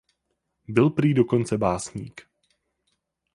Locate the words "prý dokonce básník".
0.89-2.27